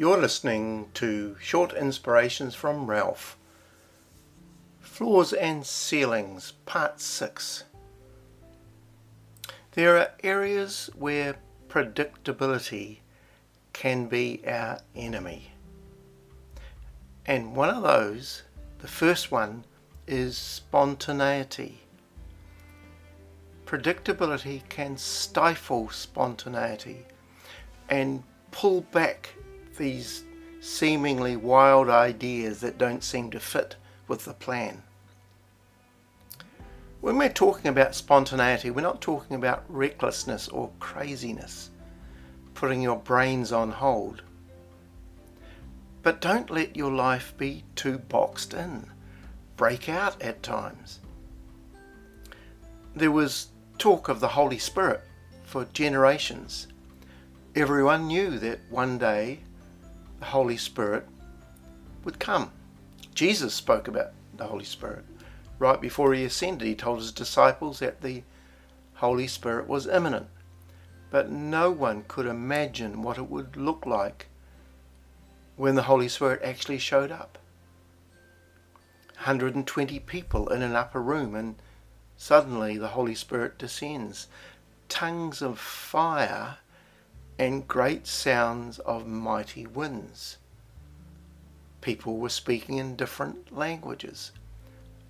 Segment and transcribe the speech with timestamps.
[0.00, 3.36] You're listening to Short Inspirations from Ralph.
[4.80, 7.64] Floors and Ceilings, Part 6.
[9.72, 11.36] There are areas where
[11.68, 13.00] predictability
[13.74, 15.52] can be our enemy.
[17.26, 18.44] And one of those,
[18.78, 19.66] the first one,
[20.06, 21.78] is spontaneity.
[23.66, 27.04] Predictability can stifle spontaneity
[27.90, 29.34] and pull back
[29.80, 30.24] these
[30.60, 34.82] seemingly wild ideas that don't seem to fit with the plan.
[37.00, 41.70] When we're talking about spontaneity, we're not talking about recklessness or craziness,
[42.52, 44.22] putting your brains on hold.
[46.02, 48.86] But don't let your life be too boxed in.
[49.56, 51.00] Break out at times.
[52.94, 55.00] There was talk of the Holy Spirit
[55.44, 56.66] for generations.
[57.54, 59.40] Everyone knew that one day
[60.20, 61.06] the Holy Spirit
[62.04, 62.52] would come.
[63.14, 65.04] Jesus spoke about the Holy Spirit.
[65.58, 68.22] Right before he ascended, he told his disciples that the
[68.94, 70.28] Holy Spirit was imminent.
[71.10, 74.28] But no one could imagine what it would look like
[75.56, 77.38] when the Holy Spirit actually showed up.
[79.16, 81.56] 120 people in an upper room, and
[82.16, 84.28] suddenly the Holy Spirit descends.
[84.88, 86.58] Tongues of fire
[87.40, 90.36] and great sounds of mighty winds.
[91.80, 94.32] People were speaking in different languages,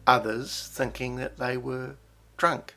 [0.07, 1.97] others thinking that they were
[2.37, 2.77] drunk.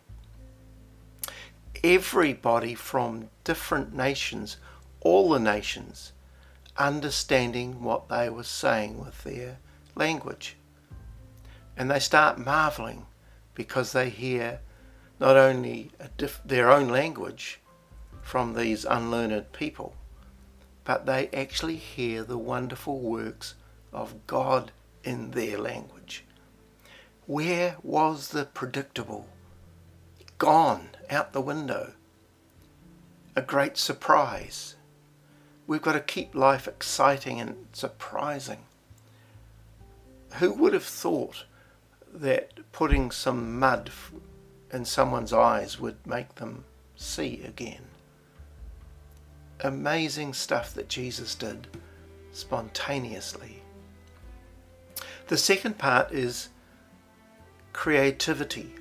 [1.83, 4.57] Everybody from different nations,
[5.01, 6.13] all the nations,
[6.75, 9.59] understanding what they were saying with their
[9.93, 10.55] language.
[11.77, 13.05] And they start marveling
[13.53, 14.61] because they hear
[15.19, 17.59] not only diff- their own language,
[18.23, 19.93] from these unlearned people,
[20.83, 23.53] but they actually hear the wonderful works
[23.91, 24.71] of God
[25.03, 26.23] in their language.
[27.27, 29.27] Where was the predictable?
[30.39, 31.93] Gone out the window.
[33.35, 34.75] A great surprise.
[35.67, 38.63] We've got to keep life exciting and surprising.
[40.35, 41.45] Who would have thought
[42.13, 43.91] that putting some mud
[44.71, 46.63] in someone's eyes would make them
[46.95, 47.92] see again?
[49.61, 51.67] Amazing stuff that Jesus did
[52.31, 53.61] spontaneously.
[55.27, 56.49] The second part is
[57.71, 58.73] creativity.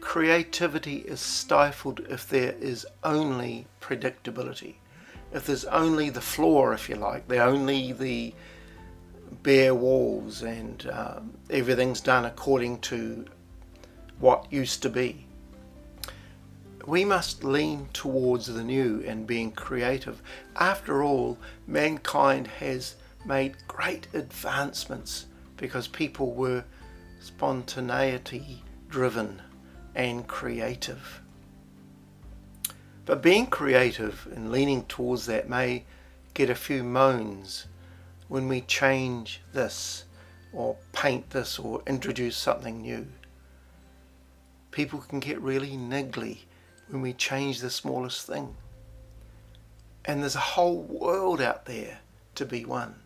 [0.00, 4.74] Creativity is stifled if there is only predictability.
[5.32, 8.34] If there's only the floor, if you like, the only the
[9.42, 13.24] bare walls and um, everything's done according to
[14.20, 15.23] what used to be
[16.86, 20.20] we must lean towards the new and being creative.
[20.56, 26.64] After all, mankind has made great advancements because people were
[27.20, 29.40] spontaneity driven
[29.94, 31.22] and creative.
[33.06, 35.84] But being creative and leaning towards that may
[36.34, 37.66] get a few moans
[38.28, 40.04] when we change this
[40.52, 43.06] or paint this or introduce something new.
[44.70, 46.38] People can get really niggly
[46.88, 48.56] when we change the smallest thing.
[50.04, 51.98] And there's a whole world out there
[52.34, 52.96] to be won.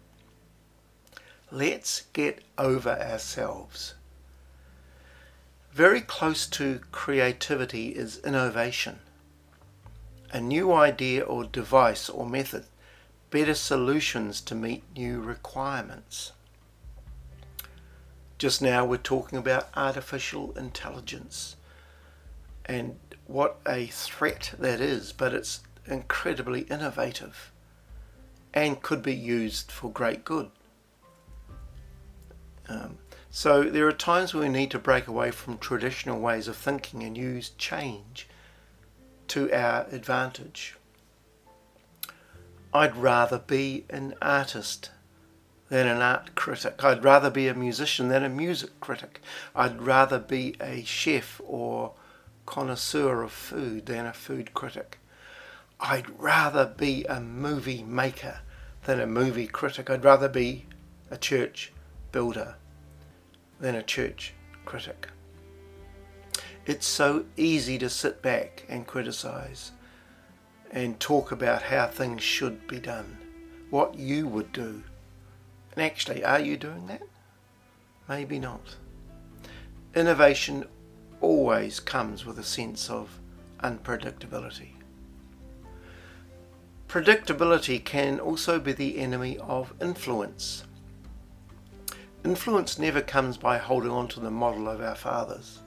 [1.51, 3.95] Let's get over ourselves.
[5.73, 8.99] Very close to creativity is innovation.
[10.33, 12.65] A new idea or device or method,
[13.31, 16.33] better solutions to meet new requirements.
[18.39, 21.57] Just now we're talking about artificial intelligence
[22.67, 27.53] and what a threat that is, but it's incredibly innovative
[28.53, 30.51] and could be used for great good.
[32.69, 32.99] Um,
[33.31, 37.03] so there are times when we need to break away from traditional ways of thinking
[37.03, 38.27] and use change
[39.29, 40.75] to our advantage.
[42.73, 44.91] I'd rather be an artist
[45.69, 46.83] than an art critic.
[46.83, 49.21] I'd rather be a musician than a music critic.
[49.55, 51.93] I'd rather be a chef or
[52.49, 54.99] connoisseur of food than a food critic.
[55.79, 58.41] I'd rather be a movie maker
[58.85, 59.91] than a movie critic.
[59.91, 60.65] I'd rather be
[61.11, 61.75] a church
[62.11, 62.55] builder
[63.61, 64.33] than a church
[64.65, 65.09] critic.
[66.65, 69.73] It's so easy to sit back and criticize
[70.71, 73.19] and talk about how things should be done,
[73.69, 74.83] what you would do.
[75.75, 77.03] And actually, are you doing that?
[78.09, 78.77] Maybe not.
[79.95, 80.65] Innovation
[81.21, 83.19] always comes with a sense of
[83.63, 84.71] unpredictability.
[86.89, 90.65] Predictability can also be the enemy of influence.
[92.25, 95.59] Influence never comes by holding on to the model of our fathers.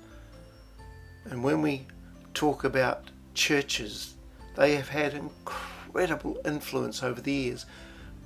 [1.25, 1.85] And when we
[2.33, 4.15] talk about churches,
[4.55, 7.65] they have had incredible influence over the years.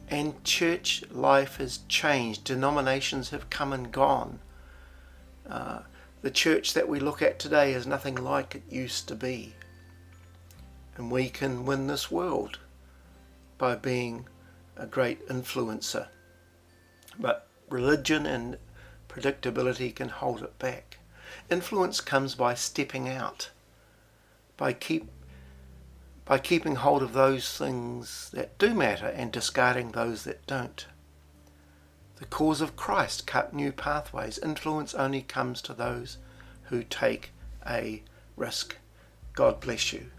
[0.07, 2.45] And church life has changed.
[2.45, 4.39] Denominations have come and gone.
[5.49, 5.79] Uh,
[6.21, 9.53] the church that we look at today is nothing like it used to be.
[10.97, 12.59] And we can win this world
[13.57, 14.27] by being
[14.75, 16.07] a great influencer.
[17.19, 18.57] But religion and
[19.07, 20.97] predictability can hold it back.
[21.49, 23.51] Influence comes by stepping out,
[24.57, 25.09] by keep
[26.25, 30.87] by keeping hold of those things that do matter and discarding those that don't.
[32.17, 34.39] The cause of Christ cut new pathways.
[34.39, 36.17] Influence only comes to those
[36.63, 37.31] who take
[37.67, 38.03] a
[38.37, 38.77] risk.
[39.33, 40.11] God bless you.